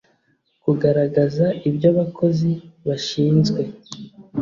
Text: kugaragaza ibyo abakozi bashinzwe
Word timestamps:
kugaragaza 0.63 1.45
ibyo 1.69 1.87
abakozi 1.93 2.51
bashinzwe 2.87 3.61